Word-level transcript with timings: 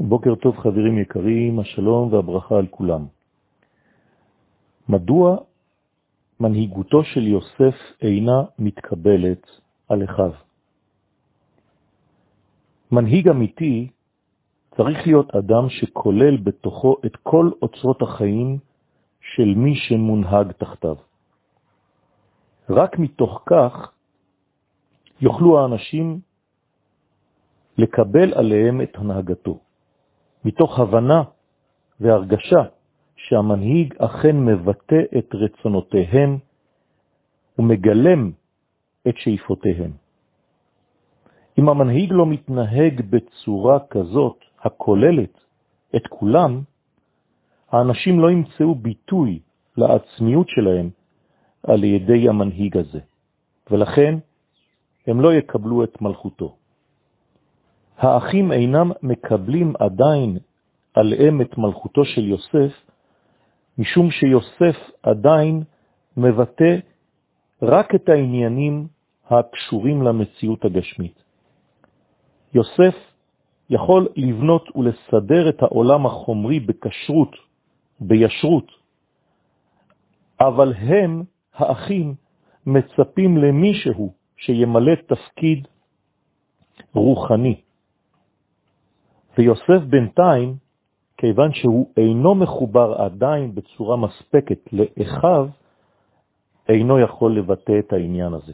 בוקר 0.00 0.34
טוב 0.34 0.56
חברים 0.56 0.98
יקרים, 0.98 1.60
השלום 1.60 2.12
והברכה 2.12 2.58
על 2.58 2.66
כולם. 2.66 3.06
מדוע 4.88 5.36
מנהיגותו 6.40 7.04
של 7.04 7.26
יוסף 7.26 7.74
אינה 8.02 8.42
מתקבלת 8.58 9.46
על 9.88 10.04
אחיו? 10.04 10.32
מנהיג 12.92 13.28
אמיתי 13.28 13.88
צריך 14.76 15.06
להיות 15.06 15.34
אדם 15.34 15.68
שכולל 15.68 16.36
בתוכו 16.36 16.96
את 17.06 17.16
כל 17.16 17.50
אוצרות 17.62 18.02
החיים 18.02 18.58
של 19.20 19.54
מי 19.56 19.74
שמונהג 19.76 20.52
תחתיו. 20.52 20.96
רק 22.70 22.98
מתוך 22.98 23.42
כך 23.46 23.92
יוכלו 25.20 25.60
האנשים 25.60 26.20
לקבל 27.78 28.34
עליהם 28.34 28.80
את 28.80 28.96
הנהגתו. 28.96 29.67
מתוך 30.48 30.78
הבנה 30.78 31.22
והרגשה 32.00 32.62
שהמנהיג 33.16 33.94
אכן 33.98 34.36
מבטא 34.36 35.02
את 35.18 35.34
רצונותיהם 35.34 36.38
ומגלם 37.58 38.32
את 39.08 39.14
שאיפותיהם. 39.16 39.92
אם 41.58 41.68
המנהיג 41.68 42.12
לא 42.12 42.26
מתנהג 42.26 42.94
בצורה 43.10 43.78
כזאת 43.90 44.36
הכוללת 44.60 45.34
את 45.96 46.06
כולם, 46.08 46.62
האנשים 47.70 48.20
לא 48.20 48.30
ימצאו 48.30 48.74
ביטוי 48.74 49.40
לעצמיות 49.76 50.48
שלהם 50.48 50.90
על 51.62 51.84
ידי 51.84 52.28
המנהיג 52.28 52.76
הזה, 52.76 53.00
ולכן 53.70 54.14
הם 55.06 55.20
לא 55.20 55.34
יקבלו 55.34 55.84
את 55.84 56.02
מלכותו. 56.02 56.56
האחים 57.98 58.52
אינם 58.52 58.90
מקבלים 59.02 59.74
עדיין 59.78 60.38
עליהם 60.94 61.40
את 61.40 61.58
מלכותו 61.58 62.04
של 62.04 62.24
יוסף, 62.24 62.72
משום 63.78 64.10
שיוסף 64.10 64.76
עדיין 65.02 65.62
מבטא 66.16 66.76
רק 67.62 67.94
את 67.94 68.08
העניינים 68.08 68.86
הקשורים 69.30 70.02
למציאות 70.02 70.64
הגשמית. 70.64 71.22
יוסף 72.54 72.94
יכול 73.70 74.08
לבנות 74.16 74.76
ולסדר 74.76 75.48
את 75.48 75.62
העולם 75.62 76.06
החומרי 76.06 76.60
בקשרות, 76.60 77.36
בישרות, 78.00 78.70
אבל 80.40 80.74
הם, 80.74 81.22
האחים, 81.54 82.14
מצפים 82.66 83.36
למישהו 83.36 84.12
שימלא 84.36 84.94
תפקיד 84.94 85.68
רוחני, 86.94 87.60
ויוסף 89.38 89.84
בינתיים, 89.90 90.54
כיוון 91.16 91.52
שהוא 91.52 91.90
אינו 91.96 92.34
מחובר 92.34 92.94
עדיין 93.02 93.54
בצורה 93.54 93.96
מספקת 93.96 94.58
לאחיו, 94.72 95.48
אינו 96.68 97.00
יכול 97.00 97.38
לבטא 97.38 97.78
את 97.78 97.92
העניין 97.92 98.34
הזה. 98.34 98.52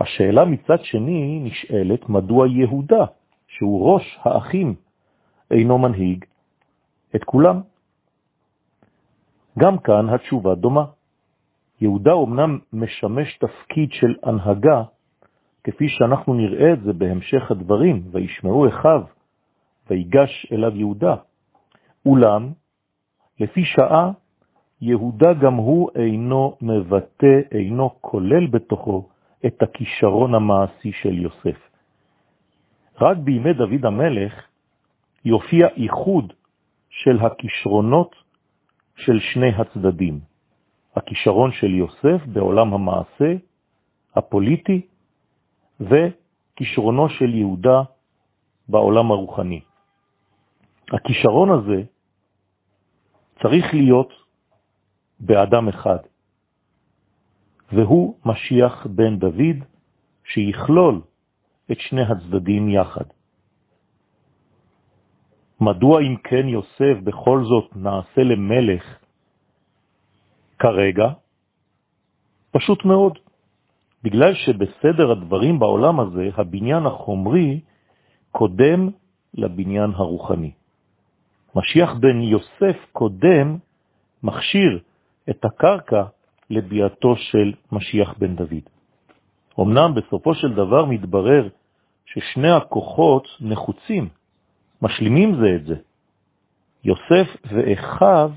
השאלה 0.00 0.44
מצד 0.44 0.78
שני 0.82 1.40
נשאלת, 1.44 2.08
מדוע 2.08 2.48
יהודה, 2.48 3.04
שהוא 3.48 3.92
ראש 3.94 4.18
האחים, 4.22 4.74
אינו 5.50 5.78
מנהיג 5.78 6.24
את 7.16 7.24
כולם? 7.24 7.60
גם 9.58 9.78
כאן 9.78 10.08
התשובה 10.08 10.54
דומה. 10.54 10.84
יהודה 11.80 12.12
אומנם 12.12 12.58
משמש 12.72 13.38
תפקיד 13.38 13.92
של 13.92 14.14
הנהגה, 14.22 14.82
כפי 15.64 15.88
שאנחנו 15.88 16.34
נראה 16.34 16.72
את 16.72 16.82
זה 16.82 16.92
בהמשך 16.92 17.50
הדברים, 17.50 18.02
וישמעו 18.10 18.68
אחיו 18.68 19.02
ויגש 19.90 20.46
אליו 20.52 20.76
יהודה. 20.76 21.14
אולם, 22.06 22.52
לפי 23.40 23.64
שעה, 23.64 24.10
יהודה 24.80 25.34
גם 25.34 25.54
הוא 25.54 25.90
אינו 25.94 26.56
מבטא, 26.62 27.40
אינו 27.52 27.90
כולל 28.00 28.46
בתוכו 28.46 29.08
את 29.46 29.62
הכישרון 29.62 30.34
המעשי 30.34 30.92
של 30.92 31.18
יוסף. 31.18 31.58
רק 33.00 33.16
בימי 33.16 33.52
דוד 33.52 33.84
המלך 33.84 34.32
יופיע 35.24 35.66
איחוד 35.76 36.32
של 36.90 37.18
הכישרונות 37.20 38.14
של 38.96 39.18
שני 39.20 39.50
הצדדים. 39.58 40.20
הכישרון 40.96 41.52
של 41.52 41.74
יוסף 41.74 42.26
בעולם 42.26 42.74
המעשה, 42.74 43.34
הפוליטי, 44.16 44.86
וכישרונו 45.80 47.08
של 47.08 47.34
יהודה 47.34 47.82
בעולם 48.68 49.10
הרוחני. 49.10 49.60
הכישרון 50.92 51.50
הזה 51.50 51.82
צריך 53.42 53.74
להיות 53.74 54.12
באדם 55.20 55.68
אחד, 55.68 55.98
והוא 57.72 58.16
משיח 58.24 58.86
בן 58.86 59.18
דוד, 59.18 59.56
שיכלול 60.24 61.00
את 61.72 61.80
שני 61.80 62.02
הצדדים 62.02 62.68
יחד. 62.68 63.04
מדוע 65.60 66.00
אם 66.00 66.16
כן 66.24 66.48
יוסף 66.48 66.96
בכל 67.04 67.44
זאת 67.44 67.76
נעשה 67.76 68.22
למלך 68.22 68.84
כרגע? 70.58 71.08
פשוט 72.50 72.84
מאוד. 72.84 73.18
בגלל 74.02 74.34
שבסדר 74.34 75.10
הדברים 75.10 75.58
בעולם 75.58 76.00
הזה, 76.00 76.28
הבניין 76.36 76.86
החומרי 76.86 77.60
קודם 78.30 78.90
לבניין 79.34 79.90
הרוחני. 79.94 80.52
משיח 81.56 81.94
בן 81.94 82.22
יוסף 82.22 82.76
קודם 82.92 83.56
מכשיר 84.22 84.80
את 85.30 85.44
הקרקע 85.44 86.04
לביאתו 86.50 87.16
של 87.16 87.52
משיח 87.72 88.14
בן 88.18 88.36
דוד. 88.36 88.66
אמנם 89.60 89.94
בסופו 89.94 90.34
של 90.34 90.54
דבר 90.54 90.84
מתברר 90.84 91.48
ששני 92.06 92.50
הכוחות 92.50 93.28
נחוצים, 93.40 94.08
משלימים 94.82 95.34
זה 95.40 95.56
את 95.56 95.64
זה. 95.64 95.76
יוסף 96.84 97.36
ואחיו 97.44 98.30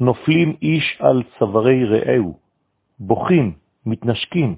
נופלים 0.00 0.56
איש 0.62 0.96
על 1.00 1.22
צווארי 1.38 1.84
רעהו, 1.84 2.38
בוכים, 2.98 3.54
מתנשקים, 3.86 4.56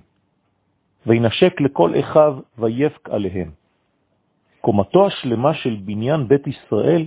וינשק 1.06 1.60
לכל 1.60 1.92
אחיו 2.00 2.38
ויפק 2.58 3.08
עליהם. 3.10 3.50
קומתו 4.60 5.06
השלמה 5.06 5.54
של 5.54 5.76
בניין 5.84 6.28
בית 6.28 6.46
ישראל 6.46 7.06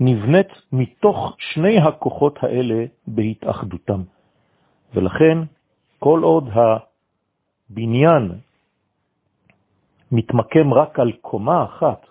נבנית 0.00 0.48
מתוך 0.72 1.36
שני 1.38 1.78
הכוחות 1.78 2.38
האלה 2.42 2.84
בהתאחדותם. 3.06 4.02
ולכן, 4.94 5.38
כל 5.98 6.20
עוד 6.22 6.48
הבניין 7.70 8.32
מתמקם 10.12 10.74
רק 10.74 10.98
על 10.98 11.12
קומה 11.12 11.64
אחת, 11.64 12.06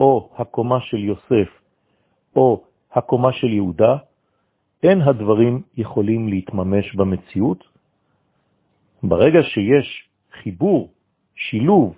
או 0.00 0.30
הקומה 0.36 0.80
של 0.80 0.98
יוסף, 0.98 1.48
או 2.36 2.62
הקומה 2.92 3.32
של 3.32 3.46
יהודה, 3.46 3.96
אין 4.82 5.02
הדברים 5.02 5.62
יכולים 5.76 6.28
להתממש 6.28 6.94
במציאות. 6.94 7.64
ברגע 9.02 9.42
שיש 9.42 10.08
חיבור, 10.42 10.90
שילוב, 11.36 11.94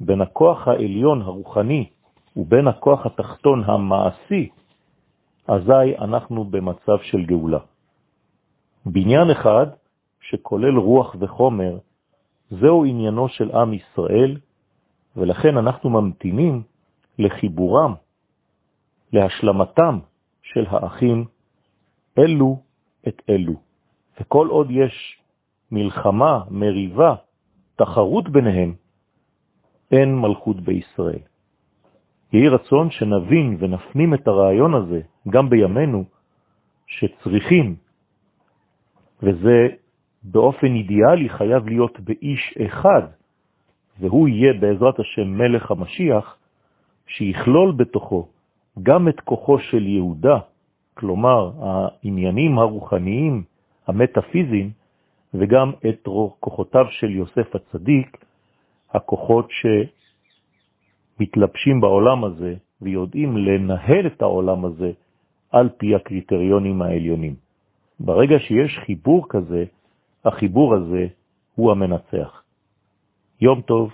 בין 0.00 0.20
הכוח 0.20 0.68
העליון 0.68 1.22
הרוחני 1.22 1.88
ובין 2.36 2.68
הכוח 2.68 3.06
התחתון 3.06 3.64
המעשי, 3.64 4.48
אזי 5.48 5.96
אנחנו 5.98 6.44
במצב 6.44 6.98
של 7.02 7.24
גאולה. 7.24 7.58
בניין 8.86 9.30
אחד 9.30 9.66
שכולל 10.20 10.78
רוח 10.78 11.16
וחומר, 11.18 11.78
זהו 12.50 12.84
עניינו 12.84 13.28
של 13.28 13.50
עם 13.50 13.74
ישראל, 13.74 14.36
ולכן 15.16 15.56
אנחנו 15.56 15.90
ממתינים 15.90 16.62
לחיבורם, 17.18 17.94
להשלמתם 19.12 19.98
של 20.42 20.66
האחים 20.68 21.24
אלו 22.18 22.58
את 23.08 23.22
אלו. 23.28 23.54
וכל 24.20 24.48
עוד 24.48 24.70
יש 24.70 25.22
מלחמה, 25.70 26.40
מריבה, 26.50 27.14
תחרות 27.76 28.28
ביניהם, 28.28 28.74
אין 29.90 30.18
מלכות 30.18 30.60
בישראל. 30.60 31.22
יהי 32.32 32.48
רצון 32.48 32.90
שנבין 32.90 33.56
ונפנים 33.58 34.14
את 34.14 34.28
הרעיון 34.28 34.74
הזה 34.74 35.00
גם 35.28 35.50
בימינו, 35.50 36.04
שצריכים, 36.86 37.76
וזה 39.22 39.68
באופן 40.22 40.66
אידיאלי 40.66 41.28
חייב 41.28 41.68
להיות 41.68 42.00
באיש 42.00 42.54
אחד, 42.66 43.02
והוא 44.00 44.28
יהיה 44.28 44.52
בעזרת 44.52 44.98
השם 45.00 45.28
מלך 45.28 45.70
המשיח, 45.70 46.36
שיכלול 47.06 47.72
בתוכו 47.72 48.28
גם 48.82 49.08
את 49.08 49.20
כוחו 49.20 49.58
של 49.58 49.86
יהודה, 49.86 50.38
כלומר 50.94 51.50
העניינים 51.60 52.58
הרוחניים, 52.58 53.42
המטאפיזיים, 53.86 54.70
וגם 55.34 55.72
את 55.88 56.08
כוחותיו 56.40 56.86
של 56.90 57.10
יוסף 57.10 57.54
הצדיק, 57.54 58.24
הכוחות 58.90 59.48
מתלבשים 61.20 61.80
בעולם 61.80 62.24
הזה 62.24 62.54
ויודעים 62.82 63.36
לנהל 63.36 64.06
את 64.06 64.22
העולם 64.22 64.64
הזה 64.64 64.92
על 65.52 65.68
פי 65.76 65.94
הקריטריונים 65.94 66.82
העליונים. 66.82 67.34
ברגע 68.00 68.38
שיש 68.38 68.78
חיבור 68.86 69.26
כזה, 69.28 69.64
החיבור 70.24 70.74
הזה 70.74 71.06
הוא 71.54 71.70
המנצח. 71.70 72.42
יום 73.40 73.60
טוב 73.60 73.92